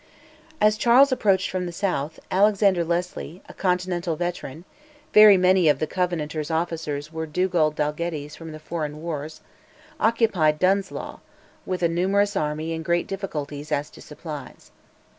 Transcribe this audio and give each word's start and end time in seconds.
As 0.59 0.77
Charles 0.77 1.11
approached 1.11 1.51
from 1.51 1.67
the 1.67 1.71
south, 1.71 2.19
Alexander 2.31 2.83
Leslie, 2.83 3.43
a 3.47 3.53
Continental 3.53 4.15
veteran 4.15 4.65
(very 5.13 5.37
many 5.37 5.69
of 5.69 5.77
the 5.77 5.85
Covenant's 5.85 6.49
officers 6.49 7.13
were 7.13 7.27
Dugald 7.27 7.75
Dalgettys 7.75 8.35
from 8.35 8.51
the 8.51 8.57
foreign 8.57 9.03
wars), 9.03 9.41
occupied 9.99 10.57
Dunse 10.59 10.89
Law, 10.89 11.19
with 11.67 11.83
a 11.83 11.87
numerous 11.87 12.35
army 12.35 12.73
in 12.73 12.81
great 12.81 13.05
difficulties 13.05 13.71
as 13.71 13.91
to 13.91 14.01
supplies. 14.01 14.71